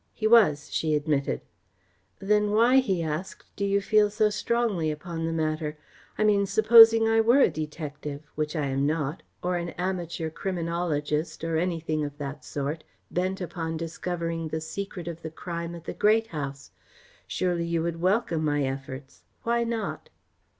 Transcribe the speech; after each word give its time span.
"He 0.15 0.25
was," 0.25 0.73
she 0.73 0.95
admitted. 0.95 1.41
"Then 2.17 2.49
why," 2.49 2.77
he 2.77 3.03
asked, 3.03 3.45
"do 3.55 3.63
you 3.63 3.79
feel 3.81 4.09
so 4.09 4.31
strongly 4.31 4.89
upon 4.89 5.27
the 5.27 5.31
matter? 5.31 5.77
I 6.17 6.23
mean, 6.23 6.47
supposing 6.47 7.07
I 7.07 7.21
were 7.21 7.39
a 7.41 7.51
detective 7.51 8.23
which 8.33 8.55
I 8.55 8.65
am 8.65 8.87
not 8.87 9.21
or 9.43 9.57
an 9.57 9.69
amateur 9.77 10.31
criminologist, 10.31 11.43
or 11.43 11.55
anything 11.55 12.03
of 12.03 12.17
that 12.17 12.43
sort, 12.43 12.83
bent 13.11 13.41
upon 13.41 13.77
discovering 13.77 14.47
the 14.47 14.59
secret 14.59 15.07
of 15.07 15.21
the 15.21 15.29
crime 15.29 15.75
at 15.75 15.83
the 15.83 15.93
Great 15.93 16.25
House; 16.33 16.71
surely 17.27 17.65
you 17.65 17.85
should 17.85 18.01
welcome 18.01 18.43
my 18.43 18.63
efforts. 18.63 19.21
Why 19.43 19.63
not?" 19.63 20.09